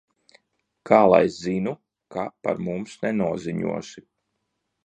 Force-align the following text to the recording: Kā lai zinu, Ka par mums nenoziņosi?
Kā 0.89 1.01
lai 1.11 1.19
zinu, 1.35 1.75
Ka 2.15 2.25
par 2.47 2.65
mums 2.69 2.97
nenoziņosi? 3.05 4.07